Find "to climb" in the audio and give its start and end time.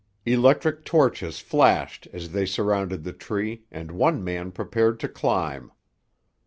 5.01-5.69